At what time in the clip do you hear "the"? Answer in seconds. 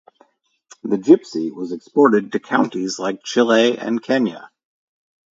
0.81-0.95